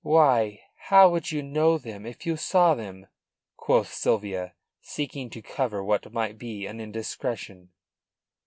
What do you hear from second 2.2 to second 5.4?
you saw them?" quoth Sylvia, seeking